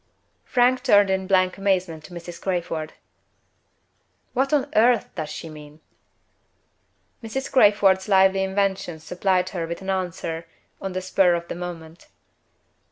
Frank 0.45 0.81
turned 0.81 1.11
in 1.11 1.27
blank 1.27 1.59
amazement 1.59 2.03
to 2.05 2.11
Mrs. 2.15 2.41
Crayford. 2.41 2.93
"What 4.33 4.51
on 4.51 4.67
earth 4.75 5.13
does 5.13 5.29
she 5.29 5.47
mean?" 5.47 5.79
Mrs. 7.23 7.51
Crayford's 7.51 8.07
lively 8.09 8.41
invention 8.43 8.99
supplied 8.99 9.49
her 9.49 9.67
with 9.67 9.79
an 9.83 9.91
answer 9.91 10.47
on 10.81 10.93
the 10.93 11.01
spur 11.03 11.35
of 11.35 11.47
the 11.49 11.53
moment. 11.55 12.07